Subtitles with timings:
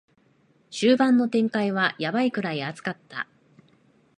[0.71, 3.27] 終盤の展開はヤバいくらい熱かった